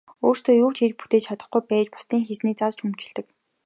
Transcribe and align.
Өөрсдөө 0.27 0.55
юу 0.63 0.71
ч 0.75 0.77
хийж 0.79 0.93
бүтээж 0.99 1.23
чадахгүй 1.27 1.61
байж 1.69 1.87
бусдын 1.93 2.25
хийснийг 2.27 2.57
зад 2.59 2.73
шүүмжилдэг. 2.79 3.25